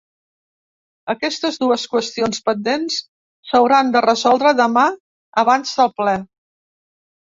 [1.13, 2.99] Aquestes dues qüestions pendents
[3.53, 4.91] s’hauran de resoldre demà
[5.47, 6.21] abans del ple.